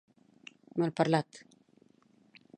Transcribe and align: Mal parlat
Mal 0.83 0.95
parlat 1.01 1.43